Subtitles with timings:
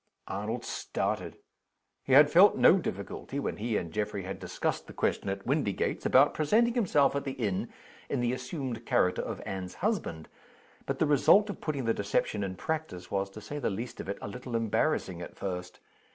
[0.27, 1.37] Arnold started.
[2.01, 6.07] He had felt no difficulty (when he and Geoffrey had discussed the question at Windygates)
[6.07, 7.71] about presenting himself at the inn
[8.09, 10.27] in the assumed character of Anne's husband.
[10.87, 14.09] But the result of putting the deception in practice was, to say the least of
[14.09, 15.79] it, a little embarrassing at first.